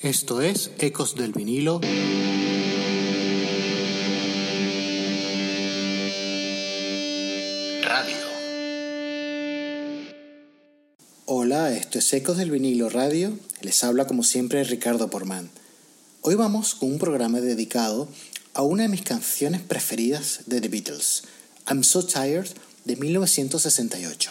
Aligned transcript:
Esto 0.00 0.40
es 0.42 0.70
Ecos 0.78 1.16
del 1.16 1.32
vinilo. 1.32 1.80
Radio. 7.82 8.16
Hola, 11.26 11.72
esto 11.74 11.98
es 11.98 12.12
Ecos 12.12 12.36
del 12.36 12.52
vinilo 12.52 12.88
radio. 12.88 13.36
Les 13.62 13.82
habla 13.82 14.06
como 14.06 14.22
siempre 14.22 14.62
Ricardo 14.62 15.10
Porman. 15.10 15.50
Hoy 16.20 16.36
vamos 16.36 16.76
con 16.76 16.92
un 16.92 16.98
programa 17.00 17.40
dedicado 17.40 18.06
a 18.54 18.62
una 18.62 18.84
de 18.84 18.90
mis 18.90 19.02
canciones 19.02 19.62
preferidas 19.62 20.42
de 20.46 20.60
The 20.60 20.68
Beatles, 20.68 21.24
I'm 21.68 21.82
So 21.82 22.06
Tired 22.06 22.46
de 22.84 22.94
1968. 22.94 24.30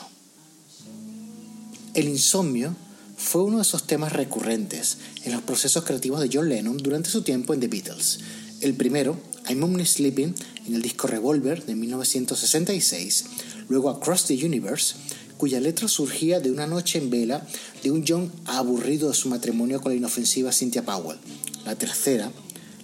El 1.93 2.07
insomnio 2.07 2.73
fue 3.17 3.43
uno 3.43 3.57
de 3.57 3.63
esos 3.63 3.87
temas 3.87 4.13
recurrentes 4.13 4.99
en 5.23 5.33
los 5.33 5.41
procesos 5.41 5.83
creativos 5.83 6.21
de 6.21 6.29
John 6.31 6.47
Lennon 6.47 6.77
durante 6.77 7.09
su 7.09 7.23
tiempo 7.23 7.53
en 7.53 7.59
The 7.59 7.67
Beatles. 7.67 8.19
El 8.61 8.75
primero, 8.75 9.19
I'm 9.49 9.63
Only 9.63 9.85
Sleeping, 9.85 10.35
en 10.67 10.75
el 10.75 10.83
disco 10.83 11.07
Revolver 11.07 11.65
de 11.65 11.75
1966, 11.75 13.25
luego 13.69 13.89
Across 13.89 14.25
the 14.25 14.45
Universe, 14.45 14.95
cuya 15.37 15.59
letra 15.59 15.87
surgía 15.87 16.39
de 16.39 16.51
una 16.51 16.67
noche 16.67 16.99
en 16.99 17.09
vela 17.09 17.45
de 17.83 17.91
un 17.91 18.05
John 18.07 18.31
aburrido 18.45 19.09
de 19.09 19.15
su 19.15 19.29
matrimonio 19.29 19.81
con 19.81 19.91
la 19.91 19.97
inofensiva 19.97 20.51
Cynthia 20.51 20.85
Powell. 20.85 21.17
La 21.65 21.75
tercera, 21.75 22.31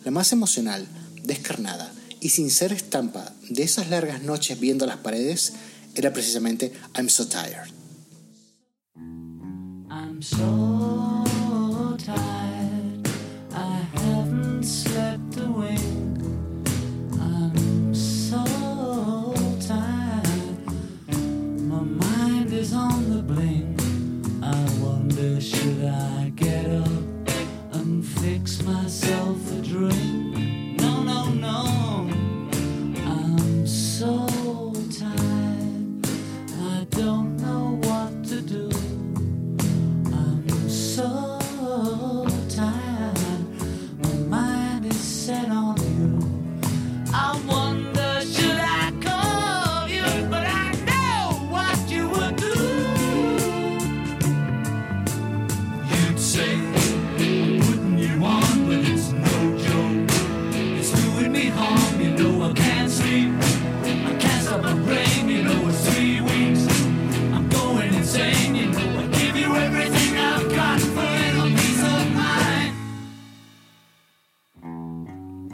la 0.03 0.11
más 0.11 0.31
emocional, 0.31 0.88
descarnada 1.23 1.94
y 2.19 2.29
sin 2.29 2.50
ser 2.50 2.73
estampa 2.73 3.33
de 3.50 3.63
esas 3.63 3.89
largas 3.89 4.23
noches 4.23 4.59
viendo 4.59 4.85
las 4.85 4.97
paredes, 4.97 5.53
era 5.95 6.11
precisamente 6.11 6.73
I'm 6.95 7.09
So 7.09 7.27
Tired. 7.27 7.82
So 10.23 10.52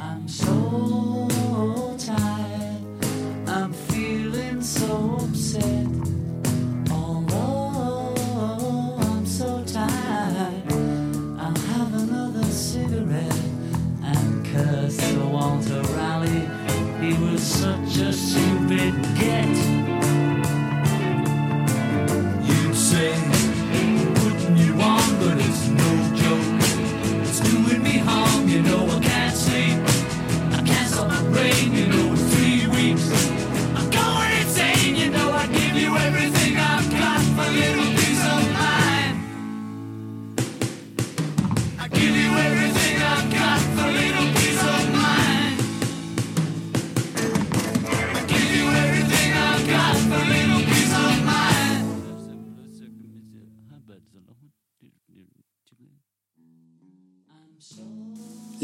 I'm 0.09 0.27
so 0.27 1.38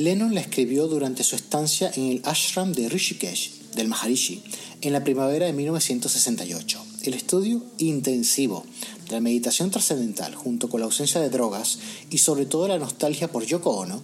Lennon 0.05 0.35
la 0.35 0.41
escribió 0.41 0.85
durante 0.87 1.23
su 1.23 1.35
estancia 1.35 1.91
en 1.95 2.03
el 2.11 2.21
ashram 2.25 2.73
de 2.73 2.89
Rishikesh, 2.89 3.71
del 3.73 3.87
Maharishi, 3.87 4.43
en 4.81 4.93
la 4.93 5.03
primavera 5.03 5.47
de 5.47 5.53
1968. 5.53 6.79
El 7.05 7.15
estudio 7.15 7.63
intensivo 7.79 8.65
de 9.07 9.13
la 9.13 9.19
meditación 9.19 9.71
trascendental, 9.71 10.35
junto 10.35 10.69
con 10.69 10.79
la 10.79 10.85
ausencia 10.85 11.19
de 11.21 11.31
drogas 11.31 11.79
y 12.11 12.19
sobre 12.19 12.45
todo 12.45 12.67
la 12.67 12.77
nostalgia 12.77 13.31
por 13.31 13.47
Yoko 13.47 13.71
Ono, 13.71 14.03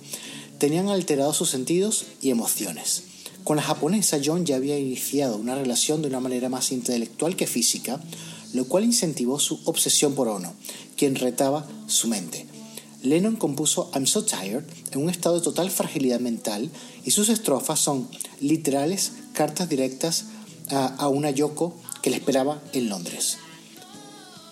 tenían 0.58 0.90
alterado 0.90 1.34
sus 1.34 1.52
sentidos 1.52 2.06
y 2.20 2.32
emociones. 2.32 3.04
Con 3.44 3.58
la 3.58 3.62
japonesa, 3.62 4.20
John 4.26 4.44
ya 4.44 4.56
había 4.56 4.80
iniciado 4.80 5.38
una 5.38 5.54
relación 5.54 6.02
de 6.02 6.08
una 6.08 6.20
manera 6.20 6.50
más 6.50 6.72
intelectual 6.72 7.36
que 7.36 7.46
física, 7.46 8.02
lo 8.54 8.66
cual 8.66 8.86
incentivó 8.86 9.40
su 9.40 9.60
obsesión 9.66 10.16
por 10.16 10.30
Ono, 10.30 10.56
quien 10.98 11.14
retaba 11.14 11.70
su 11.86 12.08
mente. 12.08 12.48
Lennon 13.04 13.36
compuso 13.36 13.90
I'm 13.94 14.06
So 14.06 14.24
Tired 14.24 14.64
en 14.92 15.02
un 15.02 15.10
estado 15.10 15.36
de 15.36 15.42
total 15.42 15.72
fragilidad 15.72 16.20
mental 16.20 16.70
y 17.04 17.12
sus 17.12 17.30
estrofas 17.30 17.80
son 17.80 18.08
literales 18.40 19.14
cartas 19.34 19.70
directas 19.70 20.26
a, 20.70 21.08
una 21.10 21.32
Yoko 21.32 21.76
que 22.02 22.10
le 22.10 22.18
esperaba 22.18 22.62
en 22.74 22.90
Londres. 22.90 23.38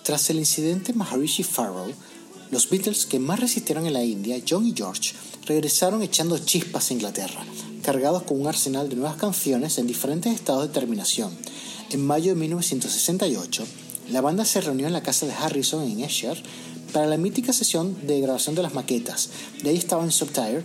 Tras 0.04 0.30
el 0.30 0.40
incidente 0.40 0.94
Maharishi 0.94 1.44
Farrow, 1.44 1.94
los 2.52 2.70
Beatles 2.70 3.06
que 3.06 3.20
más 3.20 3.40
resistieron 3.40 3.86
en 3.86 3.94
la 3.94 4.04
India, 4.04 4.42
John 4.48 4.66
y 4.66 4.74
George, 4.76 5.14
regresaron 5.46 6.02
echando 6.02 6.38
chispas 6.40 6.90
a 6.90 6.94
Inglaterra, 6.94 7.46
cargados 7.84 8.24
con 8.24 8.42
un 8.42 8.48
arsenal 8.48 8.90
de 8.90 8.96
nuevas 8.96 9.18
canciones 9.18 9.78
en 9.78 9.88
diferentes 9.88 10.34
estados 10.34 10.64
de 10.64 10.74
terminación. 10.74 11.32
En 11.92 12.06
mayo 12.06 12.34
de 12.34 12.40
1968, 12.40 13.66
la 14.12 14.22
banda 14.22 14.46
se 14.46 14.62
reunió 14.62 14.88
en 14.88 14.94
la 14.94 15.04
casa 15.04 15.28
de 15.28 15.34
Harrison 15.34 15.84
en 15.84 16.02
Esher 16.02 16.42
para 16.92 17.08
la 17.08 17.18
mítica 17.18 17.54
sesión 17.54 17.96
de 18.06 18.22
grabación 18.22 18.56
de 18.56 18.64
las 18.64 18.74
maquetas. 18.74 19.30
De 19.64 19.70
ahí 19.70 19.78
estaba 19.78 20.04
en 20.04 20.12
Subtire, 20.12 20.64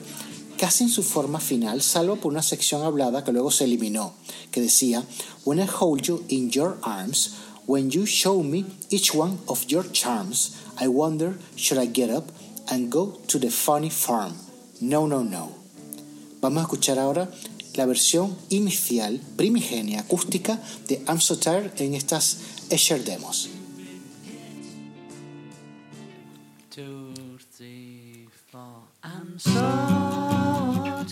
casi 0.59 0.85
en 0.85 0.91
su 0.91 1.03
forma 1.03 1.41
final, 1.41 1.83
salvo 1.83 2.17
por 2.17 2.33
una 2.33 2.43
sección 2.43 2.83
hablada 2.83 3.25
que 3.25 3.33
luego 3.33 3.51
se 3.51 3.65
eliminó, 3.65 4.15
que 4.51 4.61
decía, 4.61 5.05
When 5.45 5.59
I 5.59 5.67
hold 5.81 6.03
you 6.03 6.25
in 6.29 6.51
your 6.51 6.79
arms, 6.83 7.35
when 7.67 7.91
you 7.91 8.07
show 8.07 8.43
me 8.43 8.65
each 8.91 9.15
one 9.15 9.39
of 9.47 9.67
your 9.67 9.91
charms, 9.93 10.57
I 10.81 10.89
wonder, 10.89 11.39
should 11.57 11.83
I 11.83 11.91
get 11.93 12.11
up 12.11 12.31
and 12.69 12.91
go 12.91 13.19
to 13.29 13.39
the 13.39 13.51
funny 13.51 13.91
farm? 13.91 14.35
No, 14.81 15.07
no, 15.07 15.23
no. 15.23 15.51
Vamos 16.41 16.59
a 16.59 16.63
escuchar 16.63 16.99
ahora 16.99 17.31
la 17.75 17.87
versión 17.87 18.37
inicial, 18.51 19.21
primigenia, 19.37 20.01
acústica 20.01 20.61
de 20.89 21.03
I'm 21.09 21.21
So 21.21 21.39
Tired 21.39 21.81
en 21.81 21.95
estas 21.95 22.39
Esher 22.71 23.05
demos. 23.05 23.49
Two, 26.75 27.15
three, 27.53 28.27
four. 28.51 28.83
I'm 29.05 29.39
so 29.39 29.53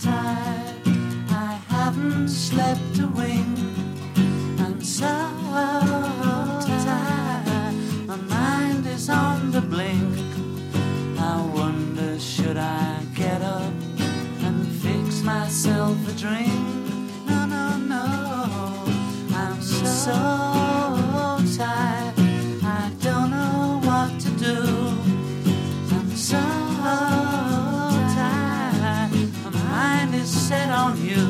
tired. 0.02 0.74
I 1.30 1.60
haven't 1.68 2.30
slept 2.30 2.98
a 2.98 3.06
wink. 3.06 3.58
I'm 4.58 4.82
so 4.82 5.06
tired. 6.66 7.76
My 8.08 8.16
mind 8.16 8.88
is 8.88 9.08
on 9.08 9.52
the 9.52 9.60
blink. 9.60 10.18
I 11.20 11.40
wonder, 11.54 12.18
should 12.18 12.56
I 12.56 12.98
get 13.14 13.40
up 13.40 13.72
and 14.40 14.66
fix 14.82 15.22
myself 15.22 15.96
a 16.08 16.12
drink? 16.18 16.50
No, 17.28 17.46
no, 17.46 17.76
no. 17.76 18.84
I'm 19.32 19.62
so 19.62 20.10
tired. 21.56 21.91
Set 30.52 30.70
on 30.70 30.94
you. 31.10 31.28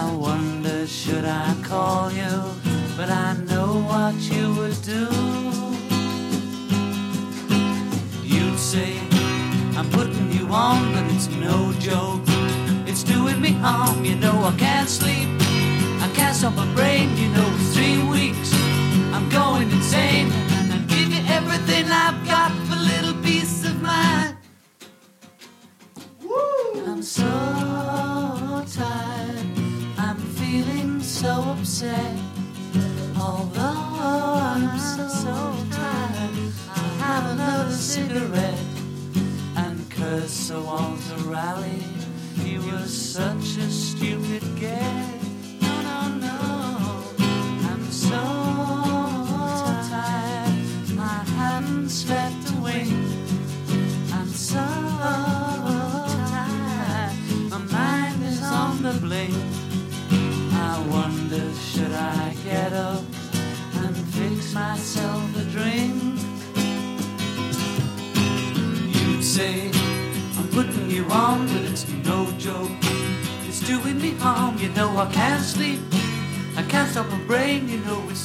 I 0.00 0.04
wonder, 0.26 0.86
should 0.86 1.24
I 1.24 1.48
call 1.70 2.12
you? 2.12 2.36
But 2.96 3.08
I 3.10 3.28
know 3.50 3.70
what 3.90 4.14
you 4.32 4.44
would 4.58 4.80
do. 4.96 5.04
You'd 8.34 8.60
say, 8.72 8.90
I'm 9.78 9.88
putting 9.98 10.30
you 10.36 10.46
on, 10.68 10.80
but 10.94 11.04
it's 11.14 11.28
no 11.48 11.72
joke. 11.90 12.26
It's 12.90 13.02
doing 13.02 13.40
me 13.40 13.52
harm, 13.66 14.04
you 14.04 14.16
know 14.24 14.36
I 14.52 14.54
can't 14.66 14.90
sleep. 15.00 15.28
I 16.06 16.08
can't 16.18 16.36
stop 16.36 16.54
my 16.54 16.68
brain, 16.78 17.06
you 17.20 17.28
know 17.36 17.48
it's 17.58 17.70
three 17.76 18.00
weeks. 18.16 18.50
I'm 19.14 19.28
going 19.40 19.68
insane, 19.76 20.28
and 20.58 20.68
I 20.76 20.78
give 20.94 21.08
you 21.16 21.22
everything 21.38 21.84
I've 22.04 22.20
got 22.34 22.50
for 22.66 22.78
little 22.92 23.16
peace 23.26 23.64
of 23.70 23.74
mind. 23.82 24.36
I'm 26.90 27.02
so 27.02 27.77
upset. 31.78 32.16
Although 33.20 33.62
I'm 33.62 34.78
so, 34.78 35.54
tired, 35.70 36.52
I'll 36.74 36.98
have 36.98 37.30
another 37.32 37.70
cigarette 37.70 38.58
and 39.56 39.88
curse 39.90 40.30
Sir 40.30 40.60
Walter 40.60 41.16
Raleigh. 41.18 41.84
He 42.42 42.58
was 42.58 42.90
such 42.90 43.58
a 43.58 43.70
stupid 43.70 44.42
guest. 44.58 45.17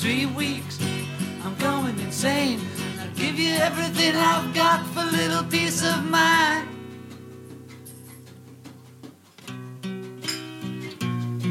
Three 0.01 0.25
weeks. 0.25 0.80
I'm 1.44 1.56
going 1.56 2.00
insane. 2.00 2.60
I'll 3.00 3.10
give 3.16 3.40
you 3.40 3.54
everything 3.54 4.16
I've 4.16 4.54
got 4.54 4.86
for 4.88 5.04
little 5.04 5.44
peace 5.44 5.84
of 5.84 6.04
mind. 6.10 6.68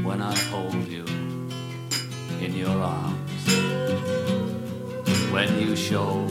When 0.04 0.20
I 0.20 0.34
hold 0.50 0.86
you 0.88 1.04
in 2.40 2.54
your 2.54 2.78
arms, 2.80 3.42
when 5.32 5.48
you 5.60 5.76
show 5.76 6.26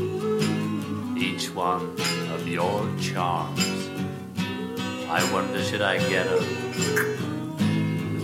each 1.18 1.50
one 1.54 1.96
of 2.34 2.48
your 2.48 2.88
charms, 3.00 3.90
I 5.10 5.20
wonder 5.32 5.62
should 5.64 5.82
I 5.82 5.98
get 6.10 6.28
up, 6.28 6.46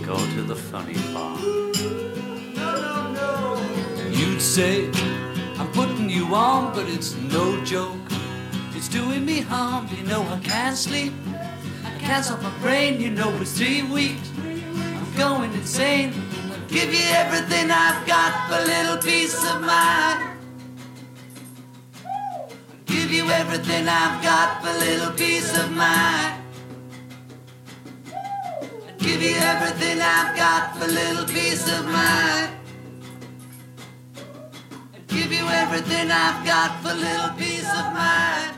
go 0.04 0.16
to 0.16 0.42
the 0.42 0.56
funny 0.56 0.94
farm. 0.94 1.67
Say, 4.48 4.86
I'm 5.58 5.70
putting 5.72 6.08
you 6.08 6.34
on, 6.34 6.72
but 6.74 6.88
it's 6.88 7.14
no 7.16 7.62
joke. 7.66 8.00
It's 8.74 8.88
doing 8.88 9.24
me 9.26 9.40
harm, 9.40 9.86
you 9.94 10.02
know 10.04 10.22
I 10.22 10.40
can't 10.40 10.76
sleep. 10.76 11.12
I 11.84 11.90
can't 12.00 12.24
stop 12.24 12.42
my 12.42 12.50
brain, 12.58 12.98
you 12.98 13.10
know 13.10 13.30
it's 13.42 13.58
three 13.58 13.82
weeks. 13.82 14.32
I'm 14.38 15.14
going 15.18 15.52
insane. 15.52 16.14
I'll 16.50 16.66
give 16.66 16.92
you 16.92 17.04
everything 17.10 17.70
I've 17.70 18.06
got 18.06 18.48
for 18.48 18.64
little 18.64 18.96
peace 18.96 19.38
of 19.52 19.60
mind. 19.60 20.38
Give 22.86 23.12
you 23.12 23.28
everything 23.28 23.86
I've 23.86 24.22
got 24.22 24.64
for 24.64 24.72
little 24.72 25.12
peace 25.12 25.56
of 25.62 25.70
mind. 25.72 26.42
Give 28.98 29.22
you 29.22 29.36
everything 29.36 30.00
I've 30.00 30.34
got 30.34 30.74
for 30.78 30.86
little 30.86 31.26
peace 31.26 31.68
of 31.78 31.84
mind. 31.84 32.57
Give 35.08 35.32
you 35.32 35.46
everything 35.48 36.10
I've 36.10 36.44
got 36.44 36.82
for 36.82 36.94
little 36.94 37.32
peace 37.36 37.70
of 37.80 37.92
mind. 37.92 38.54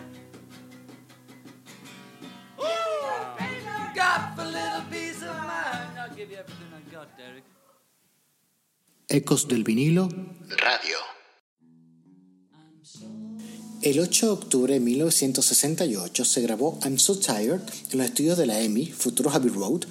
Ooh, 2.59 3.95
got 3.95 4.35
for 4.37 4.45
little 4.45 4.85
peace 4.91 5.23
of 5.23 5.37
mind. 5.37 5.99
I'll 5.99 6.15
give 6.17 6.31
you 6.31 6.39
everything 6.39 6.71
I 6.75 6.93
got, 6.93 7.17
Derek. 7.17 7.45
Ecos 9.09 9.49
del 9.49 9.65
vinilo 9.65 10.09
Radio. 10.49 10.99
El 13.83 13.99
8 13.99 14.27
de 14.27 14.33
octubre 14.33 14.75
de 14.75 14.81
1968 14.81 16.25
se 16.25 16.43
grabó 16.43 16.79
I'm 16.85 16.99
So 16.99 17.19
Tired 17.19 17.63
en 17.93 17.99
los 17.99 18.07
estudios 18.07 18.37
de 18.37 18.47
la 18.47 18.61
EMI, 18.61 18.87
futuro 18.87 19.31
Abbey 19.31 19.51
Road, 19.51 19.87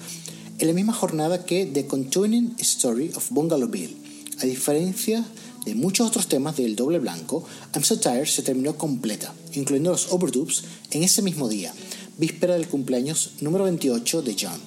en 0.58 0.66
la 0.68 0.72
misma 0.72 0.92
jornada 0.92 1.44
que 1.44 1.66
The 1.66 1.86
Continuing 1.86 2.54
Story 2.60 3.10
of 3.16 3.30
Bungalow 3.30 3.68
Bill. 3.68 3.96
A 4.40 4.46
diferencia 4.46 5.24
de 5.64 5.74
muchos 5.74 6.06
otros 6.06 6.28
temas 6.28 6.56
del 6.56 6.76
doble 6.76 6.98
blanco, 6.98 7.44
I'm 7.74 7.84
So 7.84 7.98
Tired 7.98 8.26
se 8.26 8.42
terminó 8.42 8.76
completa, 8.76 9.34
incluyendo 9.52 9.90
los 9.92 10.12
overdubs, 10.12 10.64
en 10.90 11.02
ese 11.02 11.22
mismo 11.22 11.48
día, 11.48 11.72
víspera 12.18 12.54
del 12.54 12.68
cumpleaños 12.68 13.32
número 13.40 13.64
28 13.64 14.22
de 14.22 14.36
John. 14.40 14.60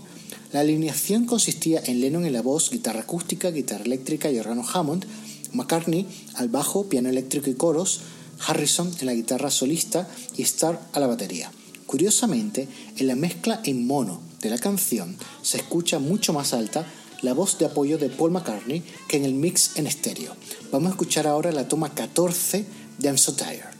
La 0.52 0.60
alineación 0.60 1.26
consistía 1.26 1.82
en 1.86 2.00
Lennon 2.00 2.26
en 2.26 2.34
la 2.34 2.42
voz, 2.42 2.70
guitarra 2.70 3.02
acústica, 3.02 3.50
guitarra 3.52 3.86
eléctrica 3.86 4.30
y 4.32 4.38
órgano 4.38 4.64
Hammond, 4.72 5.06
McCartney 5.52 6.08
al 6.36 6.50
bajo, 6.50 6.90
piano 6.90 7.10
eléctrico 7.10 7.50
y 7.50 7.56
coros, 7.56 8.02
Harrison 8.46 8.92
en 9.00 9.06
la 9.06 9.14
guitarra 9.14 9.50
solista 9.50 10.08
y 10.36 10.44
Starr 10.44 10.80
a 10.94 11.00
la 11.00 11.08
batería. 11.08 11.52
Curiosamente, 11.86 12.68
en 12.98 13.08
la 13.08 13.16
mezcla 13.16 13.62
en 13.64 13.86
mono 13.86 14.22
de 14.42 14.50
la 14.50 14.58
canción 14.58 15.16
se 15.42 15.58
escucha 15.58 16.00
mucho 16.00 16.34
más 16.34 16.54
alta 16.54 16.86
la 17.24 17.34
voz 17.34 17.58
de 17.58 17.66
apoyo 17.66 17.98
de 17.98 18.10
Paul 18.10 18.32
McCartney 18.32 18.84
que 19.08 19.18
en 19.18 19.26
el 19.26 19.34
mix 19.34 19.78
en 19.78 19.88
estéreo. 19.88 20.36
Vamos 20.72 20.88
a 20.88 20.92
escuchar 20.92 21.26
ahora 21.26 21.52
la 21.52 21.68
toma 21.68 21.90
14 21.90 22.66
de 23.00 23.08
I'm 23.08 23.18
So 23.18 23.34
Tired. 23.34 23.74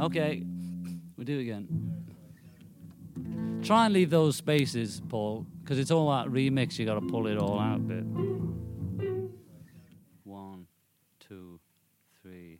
Okay, 0.00 0.42
we'll 1.16 1.24
do 1.24 1.38
it 1.38 1.42
again. 1.42 1.68
Try 3.62 3.86
and 3.86 3.94
leave 3.94 4.10
those 4.10 4.36
spaces, 4.36 5.00
Paul, 5.08 5.46
because 5.62 5.78
it's 5.78 5.90
all 5.90 6.10
that 6.10 6.26
remix. 6.26 6.78
You 6.78 6.84
got 6.84 6.94
to 6.94 7.00
pull 7.00 7.26
it 7.28 7.38
all 7.38 7.58
out 7.58 7.76
a 7.76 7.80
bit. 7.80 8.04
One, 10.24 10.66
two, 11.20 11.60
three. 12.20 12.58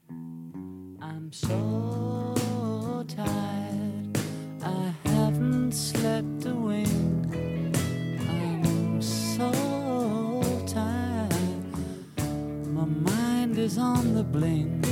I'm 1.03 1.31
so 1.33 3.05
tired. 3.07 4.19
I 4.63 4.95
haven't 5.05 5.73
slept 5.73 6.47
a 6.47 6.55
wink. 6.55 7.04
Is 13.65 13.79
on 13.79 14.13
the 14.13 14.23
blink. 14.23 14.84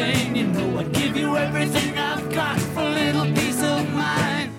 Insane, 0.00 0.36
you 0.36 0.46
know 0.46 0.78
I'd 0.78 0.92
give 0.92 1.16
you 1.16 1.36
everything 1.36 1.96
I've 1.98 2.32
got 2.32 2.58
for 2.58 2.80
a 2.80 2.90
little 2.90 3.26
peace 3.34 3.62
of 3.62 3.92
mind. 3.92 4.52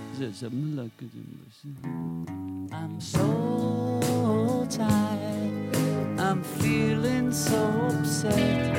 I'm 2.72 3.02
so 3.02 4.68
tired, 4.70 5.76
I'm 6.20 6.44
feeling 6.44 7.32
so 7.32 7.58
upset. 7.90 8.78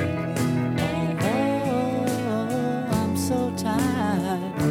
Oh, 1.21 2.87
I'm 2.91 3.17
so 3.17 3.53
tired, 3.57 4.61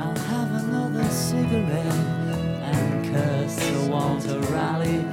I'll 0.00 0.16
have 0.16 0.64
another 0.64 1.08
cigarette 1.08 1.94
and 2.62 3.12
curse 3.12 3.56
to 3.56 3.90
Walter 3.90 4.40
Raleigh. 4.52 5.04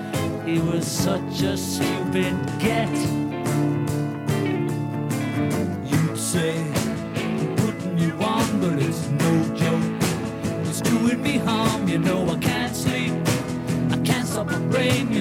He 0.45 0.59
was 0.59 0.85
such 0.85 1.41
a 1.41 1.57
stupid 1.57 2.35
get. 2.59 3.30
Say, 6.31 6.61
I'm 6.61 7.55
putting 7.57 7.97
you 7.97 8.13
on, 8.13 8.61
but 8.61 8.79
it's 8.79 9.09
no 9.09 9.31
joke. 9.53 9.83
It's 10.65 10.79
doing 10.79 11.21
me 11.21 11.35
harm, 11.39 11.89
you 11.89 11.99
know 11.99 12.25
I 12.29 12.37
can't 12.37 12.73
sleep. 12.73 13.11
I 13.91 13.97
can't 13.97 14.25
stop 14.25 14.47
my 14.47 14.59
brain, 14.71 15.11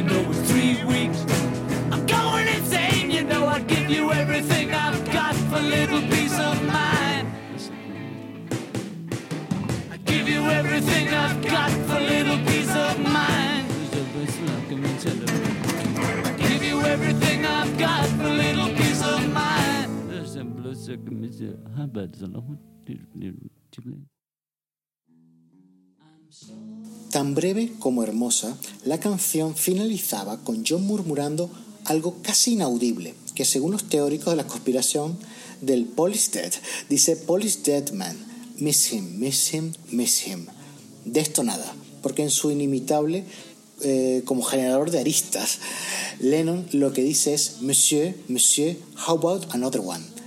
Tan 27.11 27.35
breve 27.35 27.73
como 27.79 28.03
hermosa, 28.03 28.57
la 28.85 28.99
canción 28.99 29.57
finalizaba 29.57 30.39
con 30.45 30.65
John 30.67 30.87
murmurando 30.87 31.51
algo 31.85 32.17
casi 32.23 32.53
inaudible, 32.53 33.15
que 33.35 33.45
según 33.45 33.73
los 33.73 33.85
teóricos 33.85 34.33
de 34.33 34.37
la 34.37 34.47
conspiración 34.47 35.19
del 35.61 35.87
Police 35.87 36.31
Dead, 36.33 36.53
dice 36.89 37.17
Police 37.17 37.61
Dead 37.65 37.91
Man, 37.93 38.17
miss 38.59 38.93
him, 38.93 39.19
miss 39.19 39.53
him, 39.53 39.73
miss 39.91 40.27
him. 40.27 40.47
De 41.05 41.21
esto 41.21 41.43
nada, 41.43 41.75
porque 42.03 42.23
en 42.23 42.31
su 42.31 42.51
inimitable 42.51 43.25
eh, 43.83 44.23
como 44.25 44.43
generador 44.43 44.91
de 44.91 45.01
aristas, 45.01 45.59
Lennon 46.21 46.67
lo 46.73 46.93
que 46.93 47.03
dice 47.03 47.35
es 47.35 47.63
Monsieur, 47.63 48.15
Monsieur, 48.29 48.77
how 49.07 49.17
about 49.17 49.47
another 49.55 49.81
one? 49.81 50.20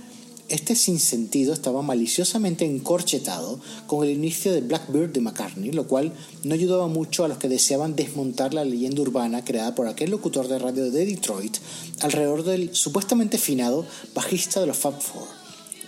Este 0.54 0.76
sinsentido 0.76 1.52
estaba 1.52 1.82
maliciosamente 1.82 2.64
encorchetado 2.64 3.58
con 3.88 4.04
el 4.04 4.12
inicio 4.12 4.52
de 4.52 4.60
Blackbird 4.60 5.10
de 5.10 5.20
McCartney, 5.20 5.72
lo 5.72 5.88
cual 5.88 6.12
no 6.44 6.54
ayudaba 6.54 6.86
mucho 6.86 7.24
a 7.24 7.28
los 7.28 7.38
que 7.38 7.48
deseaban 7.48 7.96
desmontar 7.96 8.54
la 8.54 8.64
leyenda 8.64 9.02
urbana 9.02 9.44
creada 9.44 9.74
por 9.74 9.88
aquel 9.88 10.12
locutor 10.12 10.46
de 10.46 10.60
radio 10.60 10.88
de 10.92 11.06
Detroit 11.06 11.56
alrededor 12.02 12.44
del 12.44 12.72
supuestamente 12.72 13.36
finado 13.36 13.84
bajista 14.14 14.60
de 14.60 14.68
los 14.68 14.76
Fab 14.76 15.02
Four. 15.02 15.26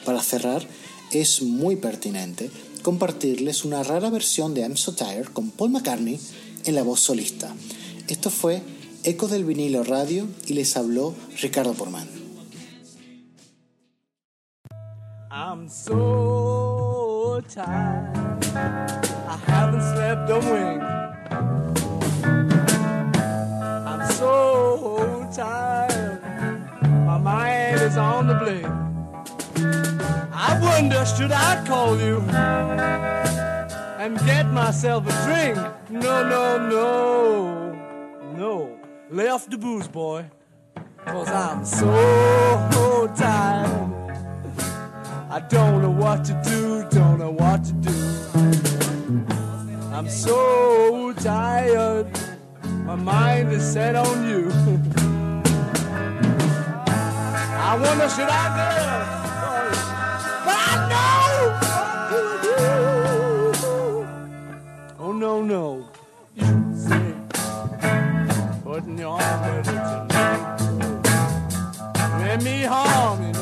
Para 0.04 0.20
cerrar, 0.20 0.66
es 1.12 1.42
muy 1.42 1.76
pertinente 1.76 2.50
compartirles 2.82 3.64
una 3.64 3.84
rara 3.84 4.10
versión 4.10 4.52
de 4.52 4.62
I'm 4.62 4.76
So 4.76 4.94
Tired 4.94 5.26
con 5.26 5.52
Paul 5.52 5.70
McCartney 5.70 6.18
en 6.64 6.74
la 6.74 6.82
voz 6.82 6.98
solista. 6.98 7.54
Esto 8.08 8.30
fue 8.30 8.62
Eco 9.04 9.28
del 9.28 9.44
vinilo 9.44 9.84
radio 9.84 10.26
y 10.48 10.54
les 10.54 10.76
habló 10.76 11.14
Ricardo 11.40 11.72
Porman. 11.74 12.25
I'm 15.38 15.68
so 15.68 17.42
tired. 17.50 18.42
I 18.56 19.36
haven't 19.44 19.82
slept 19.82 20.30
a 20.30 20.38
wink. 20.38 20.82
I'm 23.86 24.10
so 24.12 25.28
tired. 25.36 26.22
My 27.04 27.18
mind 27.18 27.82
is 27.82 27.98
on 27.98 28.28
the 28.28 28.34
blink. 28.36 28.64
I 30.32 30.58
wonder, 30.58 31.04
should 31.04 31.32
I 31.32 31.62
call 31.66 32.00
you 32.00 32.20
and 34.00 34.18
get 34.20 34.46
myself 34.46 35.06
a 35.06 35.12
drink? 35.26 35.58
No, 35.90 36.26
no, 36.26 36.56
no. 36.70 37.72
No. 38.38 38.78
Lay 39.10 39.28
off 39.28 39.50
the 39.50 39.58
booze, 39.58 39.86
boy. 39.86 40.24
Cause 41.04 41.28
I'm 41.28 41.62
so 41.66 43.12
tired. 43.14 43.95
I 45.36 45.40
don't 45.40 45.82
know 45.82 45.90
what 45.90 46.24
to 46.24 46.42
do, 46.44 46.88
don't 46.88 47.18
know 47.18 47.30
what 47.30 47.62
to 47.62 47.72
do. 47.74 47.92
I'm 49.92 50.08
so 50.08 51.12
tired, 51.12 52.06
my 52.86 52.94
mind 52.94 53.52
is 53.52 53.62
set 53.62 53.96
on 53.96 54.26
you. 54.26 54.50
I 57.68 57.76
wonder 57.78 58.08
should 58.08 58.30
I 58.30 58.48
go? 58.56 58.68
But 60.46 60.58
I 60.72 60.74
know. 60.88 61.04
Oh 64.98 65.12
no 65.12 65.42
no, 65.42 65.86
you 66.34 66.46
say, 66.74 67.12
putting 68.64 68.98
your 68.98 69.20
arm 69.20 69.62
tonight. 69.64 70.56
Let 72.20 72.42
me 72.42 72.62
harm, 72.62 73.22
you 73.26 73.35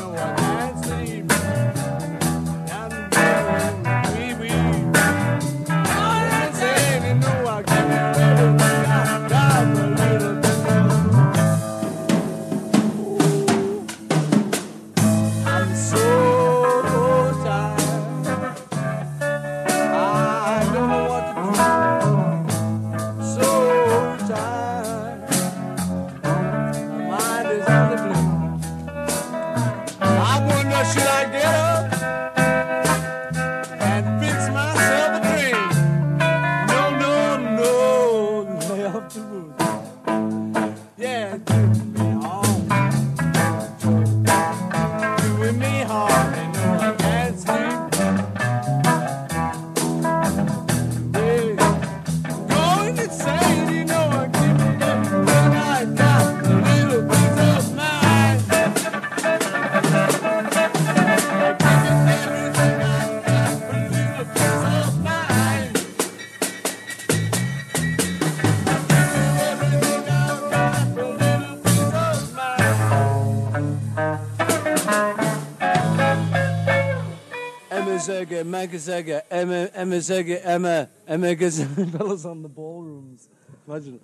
Zega, 78.65 78.71
Mega 78.71 78.77
Zega, 78.77 79.21
Emma, 79.29 79.69
Emma 79.73 79.95
Zega, 79.97 80.41
Emma, 80.43 80.89
Emma 81.07 81.35
Gazelle, 81.35 81.67
fellas 81.91 82.25
on 82.25 82.41
the 82.41 82.49
ballrooms. 82.49 83.29
Imagine. 83.67 83.99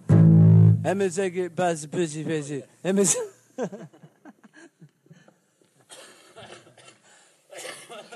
Emma 0.85 1.05
Zega, 1.05 1.53
Baz, 1.53 1.85
Busy, 1.85 2.23
Busy, 2.23 2.63
Emma 2.83 3.03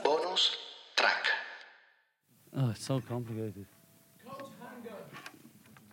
Bonus 0.04 0.56
track. 0.96 1.26
Oh, 2.56 2.70
it's 2.70 2.86
so 2.86 3.02
complicated. 3.02 3.66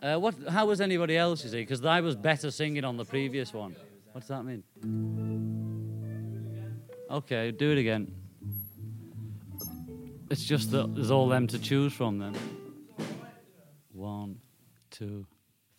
Uh, 0.01 0.17
what? 0.17 0.35
How 0.49 0.65
was 0.65 0.81
anybody 0.81 1.17
else? 1.17 1.43
You 1.43 1.49
see, 1.49 1.61
because 1.61 1.83
I 1.85 2.01
was 2.01 2.15
better 2.15 2.51
singing 2.51 2.83
on 2.83 2.97
the 2.97 3.05
previous 3.05 3.53
one. 3.53 3.75
What 4.11 4.21
does 4.21 4.27
that 4.27 4.43
mean? 4.43 4.63
Okay, 7.09 7.51
do 7.51 7.71
it 7.71 7.77
again. 7.77 8.22
It's 10.43 10.49
just 10.49 10.71
that 10.71 10.93
there's 10.93 11.09
all 11.09 11.29
them 11.29 11.47
to 11.47 11.57
choose 11.57 11.93
from 11.93 12.19
then. 12.19 12.35
One, 13.93 14.39
two, 14.91 15.25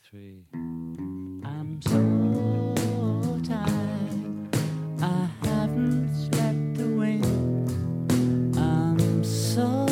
three. 0.03 0.47
I'm 0.55 1.83
so 1.83 3.43
tired. 3.47 4.57
I 5.03 5.29
haven't 5.47 6.09
slept 6.17 6.81
a 6.81 6.87
wink. 6.87 7.27
I'm 8.57 9.23
so 9.23 9.87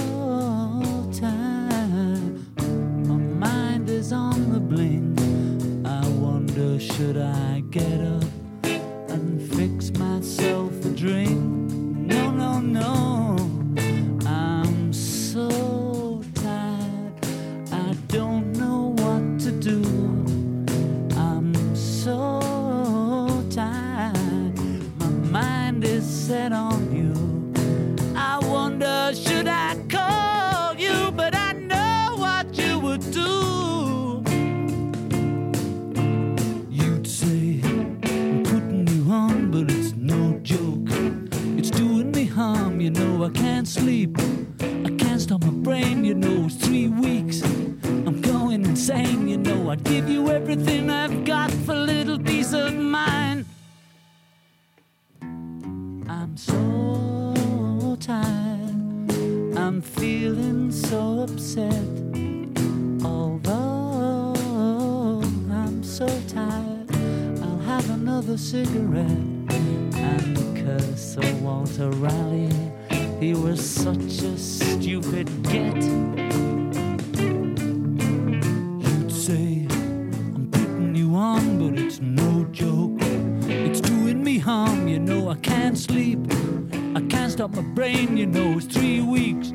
tired. 1.12 2.40
My 3.06 3.16
mind 3.16 3.90
is 3.90 4.10
on 4.10 4.54
the 4.54 4.60
blink. 4.60 5.20
I 5.86 6.08
wonder 6.08 6.80
should 6.80 7.18
I 7.18 7.62
get 7.68 8.00
up? 8.00 8.21
I 43.24 43.30
can't 43.30 43.68
sleep. 43.68 44.18
I 44.60 44.90
can't 44.98 45.20
stop 45.20 45.44
my 45.44 45.50
brain, 45.50 46.04
you 46.04 46.14
know. 46.14 46.46
It's 46.46 46.56
three 46.56 46.88
weeks. 46.88 47.40
I'm 47.42 48.20
going 48.20 48.64
insane, 48.64 49.28
you 49.28 49.36
know. 49.36 49.70
I'd 49.70 49.84
give 49.84 50.08
you 50.08 50.28
everything 50.28 50.90
I've 50.90 51.24
got 51.24 51.52
for 51.52 51.74
little 51.74 52.18
peace 52.18 52.52
of 52.52 52.74
mind. 52.74 53.46
I'm 56.08 56.36
so 56.36 57.96
tired. 58.00 59.06
I'm 59.56 59.80
feeling 59.80 60.72
so 60.72 61.20
upset. 61.20 61.84
Although 63.04 64.34
I'm 65.52 65.84
so 65.84 66.08
tired, 66.26 66.90
I'll 67.40 67.58
have 67.58 67.88
another 67.90 68.36
cigarette 68.36 69.06
and 69.94 70.56
curse 70.56 71.14
Sir 71.14 71.34
Walter 71.36 71.90
Raleigh. 71.90 72.71
He 73.22 73.34
was 73.34 73.64
such 73.64 74.20
a 74.24 74.36
stupid 74.36 75.28
get. 75.44 75.76
You'd 78.82 79.12
say, 79.12 79.68
I'm 80.34 80.48
putting 80.50 80.96
you 80.96 81.14
on, 81.14 81.56
but 81.60 81.78
it's 81.78 82.00
no 82.00 82.44
joke. 82.50 82.98
It's 83.48 83.80
doing 83.80 84.24
me 84.24 84.38
harm, 84.38 84.88
you 84.88 84.98
know. 84.98 85.28
I 85.28 85.36
can't 85.36 85.78
sleep. 85.78 86.18
I 86.96 87.00
can't 87.02 87.30
stop 87.30 87.52
my 87.54 87.62
brain, 87.62 88.16
you 88.16 88.26
know. 88.26 88.58
It's 88.58 88.66
three 88.66 89.00
weeks. 89.00 89.52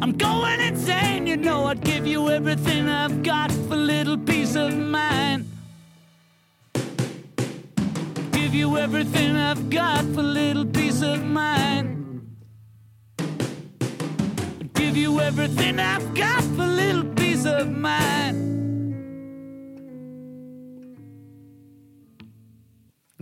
I'm 0.00 0.12
going 0.12 0.60
insane, 0.60 1.26
you 1.26 1.36
know. 1.36 1.66
I'd 1.66 1.82
give 1.82 2.06
you 2.06 2.30
everything 2.30 2.88
I've 2.88 3.22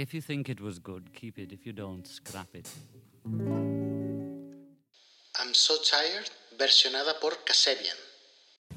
If 0.03 0.13
you 0.13 0.21
think 0.21 0.49
it 0.49 0.61
was 0.61 0.81
good, 0.81 1.15
keep 1.15 1.39
it. 1.39 1.53
If 1.53 1.65
you 1.65 1.73
don't, 1.73 2.05
scrap 2.05 2.49
it. 2.55 2.69
I'm 5.41 5.55
So 5.55 5.77
Tired, 5.77 6.29
versionada 6.59 7.21
por 7.21 7.31
Kasabian. 7.47 7.95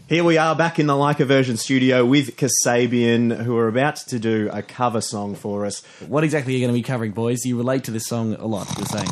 Here 0.07 0.23
we 0.23 0.37
are 0.37 0.55
back 0.55 0.77
in 0.77 0.85
the 0.85 0.95
Like 0.95 1.19
a 1.19 1.25
Version 1.25 1.57
studio 1.57 2.05
with 2.05 2.35
Kasabian, 2.35 3.43
who 3.43 3.57
are 3.57 3.67
about 3.67 3.95
to 3.95 4.19
do 4.19 4.51
a 4.53 4.61
cover 4.61 5.01
song 5.01 5.33
for 5.33 5.65
us. 5.65 5.83
What 6.07 6.23
exactly 6.23 6.53
are 6.53 6.57
you 6.57 6.63
going 6.63 6.75
to 6.75 6.79
be 6.79 6.83
covering, 6.83 7.13
boys? 7.13 7.43
You 7.43 7.57
relate 7.57 7.85
to 7.85 7.91
this 7.91 8.05
song 8.05 8.35
a 8.35 8.45
lot, 8.45 8.67
you're 8.77 8.85
saying. 8.85 9.09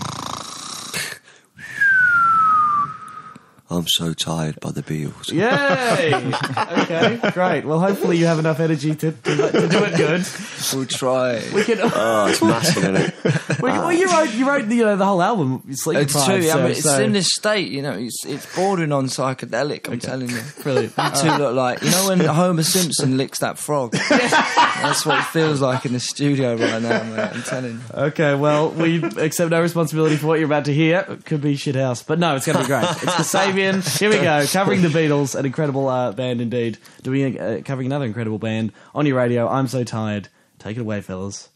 I'm 3.73 3.87
so 3.87 4.13
tired 4.13 4.59
by 4.59 4.71
the 4.71 4.83
Beatles. 4.83 5.31
Yay! 5.31 6.13
okay, 6.83 7.31
great. 7.31 7.65
Well, 7.65 7.79
hopefully 7.79 8.17
you 8.17 8.25
have 8.25 8.39
enough 8.39 8.59
energy 8.59 8.93
to, 8.95 9.11
to, 9.11 9.35
to 9.51 9.67
do 9.67 9.83
it 9.83 9.97
good. 9.97 10.25
We'll 10.73 10.85
try. 10.85 11.41
We 11.53 11.63
can. 11.63 11.79
Oh, 11.81 12.27
it's 12.27 12.41
massive, 12.41 12.77
isn't 12.83 12.95
it? 12.95 13.61
we, 13.61 13.69
well, 13.69 13.91
you 13.91 14.07
wrote 14.11 14.33
you 14.33 14.47
wrote 14.47 14.67
you 14.67 14.83
know 14.85 14.95
the 14.95 15.05
whole 15.05 15.21
album. 15.21 15.63
Sleep 15.73 15.99
It's 15.99 16.13
Deprived, 16.13 16.43
true. 16.43 16.51
I 16.51 16.55
mean, 16.61 16.71
it's 16.71 16.83
so- 16.83 17.01
in 17.01 17.11
this 17.13 17.33
state, 17.33 17.71
you 17.71 17.81
know. 17.81 17.93
It's 17.93 18.25
it's 18.25 18.55
bordering 18.55 18.91
on 18.91 19.07
psychedelic. 19.07 19.89
I'm 19.91 19.99
telling 19.99 20.29
you. 20.29 20.41
Brilliant. 20.63 20.93
You 20.97 21.11
two 21.21 21.27
uh, 21.29 21.37
look 21.39 21.55
like 21.55 21.81
you 21.81 21.91
know 21.91 22.07
when 22.09 22.19
Homer 22.19 22.63
Simpson 22.63 23.17
licks 23.17 23.39
that 23.39 23.57
frog. 23.57 23.93
That's 23.93 25.05
what 25.05 25.19
it 25.19 25.25
feels 25.25 25.61
like 25.61 25.85
in 25.85 25.93
the 25.93 25.99
studio 25.99 26.55
right 26.55 26.81
now, 26.81 27.03
mate. 27.03 27.19
I'm 27.33 27.43
telling 27.43 27.73
you. 27.73 27.79
Okay, 27.93 28.35
well, 28.35 28.69
we 28.71 29.03
accept 29.03 29.51
no 29.51 29.61
responsibility 29.61 30.17
for 30.17 30.27
what 30.27 30.39
you're 30.39 30.45
about 30.47 30.65
to 30.65 30.73
hear. 30.73 31.05
It 31.07 31.25
could 31.25 31.41
be 31.41 31.55
shithouse, 31.55 32.05
but 32.05 32.19
no, 32.19 32.35
it's 32.35 32.45
going 32.45 32.57
to 32.57 32.63
be 32.63 32.67
great. 32.67 32.83
It's 32.83 33.15
Kasabian. 33.63 33.99
Here 33.99 34.09
we 34.09 34.17
go, 34.17 34.45
covering 34.47 34.81
the 34.81 34.87
Beatles, 34.89 35.35
an 35.37 35.45
incredible 35.45 35.87
uh, 35.87 36.11
band 36.11 36.41
indeed. 36.41 36.77
Doing 37.01 37.39
uh, 37.39 37.61
covering 37.65 37.87
another 37.87 38.05
incredible 38.05 38.39
band 38.39 38.73
on 38.93 39.05
your 39.05 39.17
radio. 39.17 39.47
I'm 39.47 39.67
so 39.67 39.83
tired. 39.83 40.29
Take 40.59 40.77
it 40.77 40.81
away, 40.81 41.01
fellas. 41.01 41.49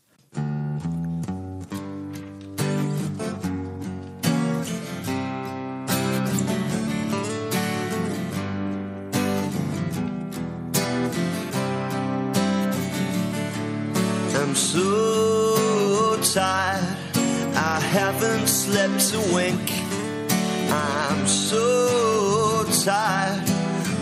I'm 14.36 14.56
so 14.56 16.20
tired. 16.34 16.98
I 17.56 17.80
haven't 17.80 18.48
slept 18.48 19.14
a 19.14 19.34
wink. 19.34 19.77
Tired. 22.88 23.44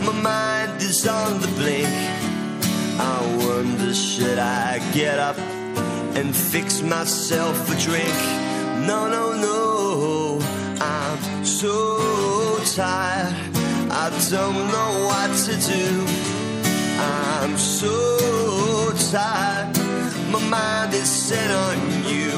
My 0.05 0.11
mind 0.11 0.79
is 0.79 1.07
on 1.07 1.41
the 1.41 1.47
blink. 1.59 1.89
I 2.99 3.17
wonder, 3.43 3.91
should 3.95 4.37
I 4.37 4.77
get 4.93 5.17
up 5.17 5.39
and 6.19 6.35
fix 6.35 6.83
myself 6.83 7.57
a 7.73 7.77
drink? 7.87 8.17
No, 8.89 8.99
no, 9.15 9.23
no. 9.47 10.39
I'm 10.79 11.43
so 11.43 11.73
tired. 12.75 13.33
I 14.03 14.05
don't 14.29 14.67
know 14.75 14.91
what 15.09 15.31
to 15.47 15.53
do. 15.73 15.87
I'm 17.41 17.57
so 17.57 17.95
tired. 19.11 19.75
My 20.31 20.41
mind 20.57 20.93
is 20.93 21.09
set 21.09 21.49
on 21.65 21.77
you. 22.11 22.29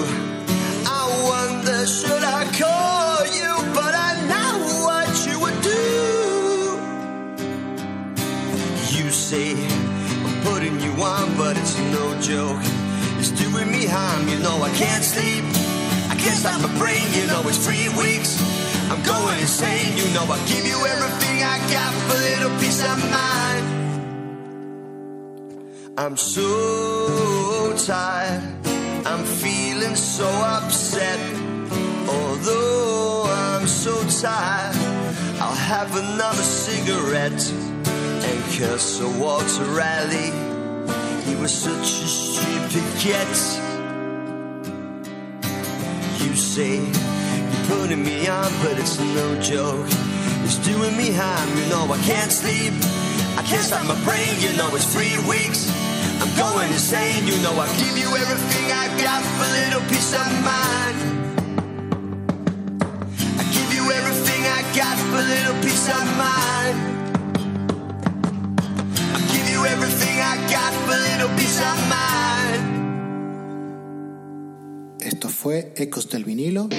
I 1.00 1.04
wonder, 1.30 1.86
should 1.86 2.16
say, 9.28 9.52
I'm 10.24 10.42
putting 10.42 10.80
you 10.80 10.92
on, 11.04 11.36
but 11.36 11.58
it's 11.58 11.78
no 11.92 12.06
joke. 12.22 12.63
It's 13.20 13.32
doing 13.32 13.70
me 13.70 13.84
harm, 13.86 14.26
you 14.30 14.40
know 14.40 14.56
I 14.63 14.70
can't 14.78 15.04
sleep. 15.04 15.44
I 16.08 16.16
can't 16.16 16.40
stop 16.40 16.62
my 16.62 16.72
brain, 16.80 17.04
you 17.12 17.28
know 17.28 17.42
it's 17.44 17.60
three 17.68 17.90
weeks. 18.00 18.40
I'm 18.90 19.04
going 19.04 19.38
insane, 19.42 19.98
you 19.98 20.08
know 20.13 20.24
I 20.24 20.40
give 20.48 20.66
you 20.66 20.80
everything 20.94 21.44
I 21.44 21.58
got 21.76 21.92
for 22.08 22.16
a 22.16 22.24
little 22.24 22.54
peace 22.62 22.82
of 22.92 22.98
mind. 23.12 23.66
I'm 25.98 26.16
so 26.16 27.76
tired. 27.86 28.44
I'm 29.06 29.26
feeling 29.26 29.96
so 29.98 30.30
upset. 30.56 31.20
Although 32.08 33.24
I'm 33.28 33.68
so 33.68 33.94
tired, 34.22 34.78
I'll 35.42 35.62
have 35.74 35.92
another 35.98 36.46
cigarette 36.63 37.44
and 38.28 38.44
curse 38.56 38.84
Sir 38.98 39.10
Walter 39.20 39.63
Raleigh. 39.66 40.34
He 41.24 41.36
was 41.36 41.52
such 41.52 41.88
a 42.04 42.08
stupid 42.08 42.86
get. 43.00 43.38
You 46.24 46.36
say 46.36 46.76
you're 46.78 47.66
putting 47.72 48.04
me 48.04 48.28
on, 48.28 48.52
but 48.63 48.78
it's 48.78 49.00
no 49.00 49.40
joke. 49.42 49.88
It's 50.44 50.58
doing 50.60 50.96
me 50.98 51.12
harm, 51.12 51.50
you 51.58 51.66
know 51.70 51.88
I 51.92 52.00
can't 52.04 52.32
sleep. 52.32 52.74
I 53.40 53.44
can't 53.44 53.63
stop 53.63 53.86
my 53.88 54.00
brain, 54.04 54.34
you 54.40 54.52
know 54.58 54.70
it's 54.76 54.92
three 54.94 55.18
weeks. 55.28 55.72
I'm 56.22 56.32
going 56.36 56.68
insane, 56.72 57.28
you 57.28 57.38
know 57.44 57.54
I 57.56 57.68
give 57.80 57.96
you 57.98 58.10
everything 58.24 58.68
I 58.72 58.86
got 59.00 59.22
for 59.24 59.46
a 59.48 59.54
little 59.63 59.84
peace 59.88 60.13
of 60.13 60.32
mind. 60.44 60.98
I 63.40 63.44
give 63.56 63.70
you 63.78 63.84
everything 63.92 64.42
I 64.58 64.62
got 64.76 64.98
for 65.08 65.20
a 65.24 65.28
little 65.36 65.58
peace 65.63 65.88
of 65.88 66.06
mind. 66.18 66.97
Esto 74.99 75.30
fue 75.30 75.73
Ecos 75.77 76.10
del 76.10 76.25
Vinilo. 76.25 76.69